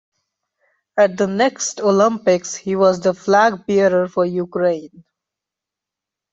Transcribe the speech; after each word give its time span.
At 0.97 1.15
the 1.15 1.27
next 1.27 1.79
Olympics 1.79 2.55
he 2.55 2.75
was 2.75 3.01
the 3.01 3.13
flag 3.13 3.67
bearer 3.67 4.07
for 4.07 4.25
Ukraine. 4.25 5.03